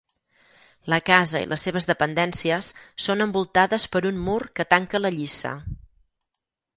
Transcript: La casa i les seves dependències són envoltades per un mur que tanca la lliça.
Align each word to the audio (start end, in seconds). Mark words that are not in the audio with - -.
La 0.91 0.97
casa 1.09 1.41
i 1.43 1.49
les 1.49 1.65
seves 1.67 1.85
dependències 1.91 2.69
són 3.07 3.21
envoltades 3.27 3.85
per 3.97 4.01
un 4.11 4.17
mur 4.29 4.39
que 4.61 4.65
tanca 4.73 5.03
la 5.03 5.13
lliça. 5.19 5.53